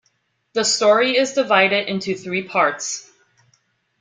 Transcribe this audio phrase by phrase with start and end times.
[0.53, 3.11] The story is divided into three parts.